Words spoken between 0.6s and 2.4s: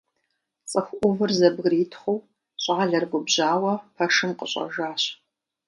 Цӏыху ӏувыр зэбгритхъуу,